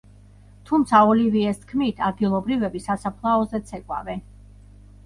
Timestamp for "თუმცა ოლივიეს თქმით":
0.69-2.01